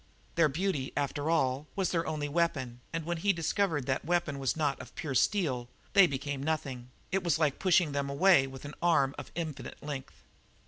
[0.33, 4.39] Their beauty, after all, was their only weapon, and when he discovered that that weapon
[4.39, 8.65] was not of pure steel, they became nothing; it was like pushing them away with
[8.65, 10.23] an arm of infinite length.